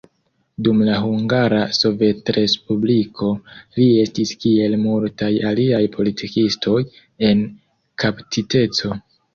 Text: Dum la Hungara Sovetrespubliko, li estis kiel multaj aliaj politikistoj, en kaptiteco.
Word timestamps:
Dum 0.67 0.79
la 0.85 0.93
Hungara 1.01 1.59
Sovetrespubliko, 1.79 3.29
li 3.77 3.87
estis 4.07 4.35
kiel 4.41 4.79
multaj 4.89 5.33
aliaj 5.53 5.85
politikistoj, 5.99 6.81
en 7.31 7.49
kaptiteco. 8.07 8.97